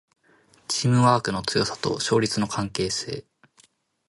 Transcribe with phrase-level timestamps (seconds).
[0.67, 3.23] チームワークの強さと勝率の関係性